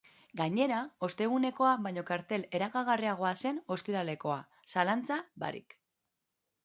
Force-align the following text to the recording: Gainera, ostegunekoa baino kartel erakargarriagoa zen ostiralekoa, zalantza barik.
Gainera, 0.39 0.77
ostegunekoa 1.07 1.73
baino 1.87 2.05
kartel 2.07 2.47
erakargarriagoa 2.59 3.35
zen 3.45 3.61
ostiralekoa, 3.79 4.39
zalantza 4.75 5.19
barik. 5.45 5.77